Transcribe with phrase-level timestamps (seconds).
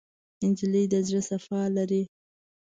[0.49, 2.03] نجلۍ د زړه صفا لري.